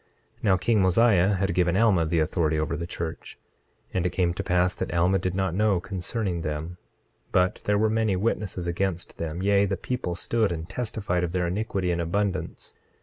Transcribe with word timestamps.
26:8 0.39 0.43
Now 0.43 0.57
king 0.57 0.81
Mosiah 0.81 1.33
had 1.35 1.53
given 1.53 1.77
Alma 1.77 2.07
the 2.07 2.17
authority 2.17 2.57
over 2.57 2.75
the 2.75 2.87
church. 2.87 3.37
26:9 3.91 3.97
And 3.97 4.05
it 4.07 4.11
came 4.11 4.33
to 4.33 4.43
pass 4.43 4.73
that 4.73 4.91
Alma 4.91 5.19
did 5.19 5.35
not 5.35 5.53
know 5.53 5.79
concerning 5.79 6.41
them; 6.41 6.77
but 7.31 7.61
there 7.65 7.77
were 7.77 7.87
many 7.87 8.15
witnesses 8.15 8.65
against 8.65 9.19
them; 9.19 9.43
yea, 9.43 9.67
the 9.67 9.77
people 9.77 10.15
stood 10.15 10.51
and 10.51 10.67
testified 10.67 11.23
of 11.23 11.33
their 11.33 11.45
iniquity 11.45 11.91
in 11.91 11.99
abundance. 11.99 12.73